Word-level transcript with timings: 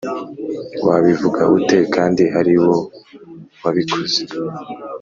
wabivuga 0.87 1.41
ute 1.57 1.77
kandi 1.95 2.23
ariwo 2.39 2.75
wabikoze? 3.63 4.21